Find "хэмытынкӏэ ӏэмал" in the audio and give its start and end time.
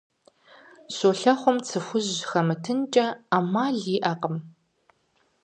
2.29-3.77